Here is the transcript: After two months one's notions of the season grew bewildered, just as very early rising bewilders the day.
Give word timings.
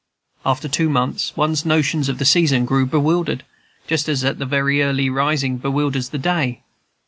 After 0.43 0.67
two 0.67 0.89
months 0.89 1.37
one's 1.37 1.63
notions 1.63 2.09
of 2.09 2.17
the 2.17 2.25
season 2.25 2.65
grew 2.65 2.87
bewildered, 2.87 3.43
just 3.85 4.09
as 4.09 4.23
very 4.23 4.81
early 4.81 5.11
rising 5.11 5.59
bewilders 5.59 6.09
the 6.09 6.17
day. 6.17 6.63